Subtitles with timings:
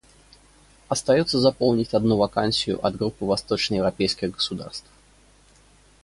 [0.89, 4.87] Остается заполнить одну вакансию от Группы восточноевропейских государств.